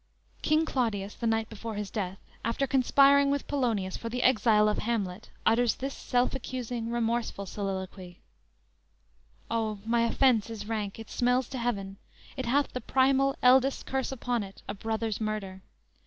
[0.41, 4.79] "_King Claudius the night before his death, after conspiring with Polonius for the exile of
[4.79, 8.19] Hamlet utters this self accusing, remorseful soliloquy:
[9.51, 11.97] _"O, my offense is rank, it smells to heaven;
[12.35, 15.61] It hath the primal, eldest curse upon it A brother's murder.